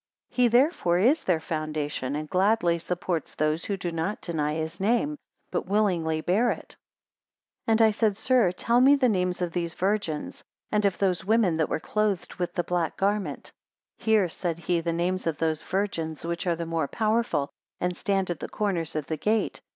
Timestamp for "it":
6.49-6.75